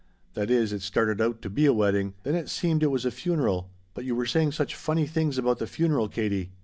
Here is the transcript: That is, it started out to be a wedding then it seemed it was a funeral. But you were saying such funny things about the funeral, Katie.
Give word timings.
That 0.33 0.49
is, 0.49 0.73
it 0.73 0.81
started 0.81 1.21
out 1.21 1.43
to 1.43 1.49
be 1.51 1.67
a 1.67 1.73
wedding 1.73 2.15
then 2.23 2.33
it 2.33 2.49
seemed 2.49 2.81
it 2.81 2.87
was 2.89 3.05
a 3.05 3.11
funeral. 3.11 3.69
But 3.93 4.03
you 4.03 4.15
were 4.15 4.25
saying 4.25 4.53
such 4.53 4.73
funny 4.73 5.05
things 5.05 5.37
about 5.37 5.59
the 5.59 5.67
funeral, 5.67 6.09
Katie. 6.09 6.49